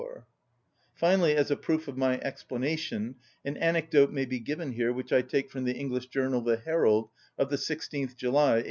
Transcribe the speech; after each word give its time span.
_)Finally, 0.95 1.35
as 1.35 1.51
a 1.51 1.55
proof 1.55 1.87
of 1.87 1.95
my 1.95 2.19
explanation, 2.21 3.13
an 3.45 3.55
anecdote 3.57 4.11
may 4.11 4.25
be 4.25 4.39
given 4.39 4.71
here 4.71 4.91
which 4.91 5.13
I 5.13 5.21
take 5.21 5.51
from 5.51 5.63
the 5.63 5.77
English 5.77 6.07
journal 6.07 6.41
The 6.41 6.57
Herald 6.57 7.11
of 7.37 7.51
the 7.51 7.55
16th 7.57 8.15
July 8.17 8.53
1836. 8.57 8.59